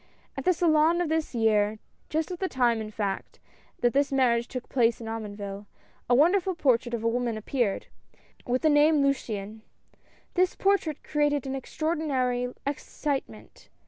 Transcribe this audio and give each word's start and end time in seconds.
At 0.35 0.45
the 0.45 0.53
Salon 0.53 0.99
of 0.99 1.09
this 1.09 1.35
year, 1.35 1.77
just 2.09 2.31
at 2.31 2.39
the 2.39 2.49
time 2.49 2.81
in 2.81 2.89
fact, 2.89 3.37
that 3.81 3.93
this 3.93 4.11
marriage 4.11 4.47
took 4.47 4.67
place 4.67 4.99
at 4.99 5.05
Omonville, 5.07 5.67
a 6.09 6.15
wonder 6.15 6.39
ful 6.39 6.55
portrait 6.55 6.95
of 6.95 7.03
a 7.03 7.07
woman 7.07 7.37
appeared, 7.37 7.85
with 8.47 8.63
thq 8.63 8.71
name 8.71 9.03
Luciane. 9.03 9.61
This 10.33 10.55
portrait 10.55 11.03
created 11.03 11.45
an 11.45 11.53
extraordinary 11.53 12.51
ex 12.65 12.83
citement. 12.83 13.69